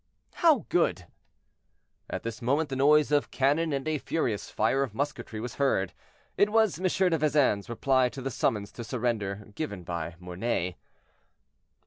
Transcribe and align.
"How 0.33 0.65
good?" 0.69 1.05
At 2.09 2.23
this 2.23 2.41
moment 2.41 2.69
the 2.69 2.75
noise 2.75 3.11
of 3.11 3.29
cannon 3.29 3.71
and 3.71 3.87
a 3.87 3.99
furious 3.99 4.49
fire 4.49 4.81
of 4.81 4.95
musketry 4.95 5.39
was 5.39 5.57
heard; 5.57 5.93
it 6.37 6.51
was 6.51 6.79
M. 6.79 7.09
de 7.11 7.17
Vezin's 7.19 7.69
reply 7.69 8.09
to 8.09 8.21
the 8.23 8.31
summons 8.31 8.71
to 8.71 8.83
surrender 8.83 9.49
given 9.53 9.83
by 9.83 10.15
Mornay. 10.17 10.77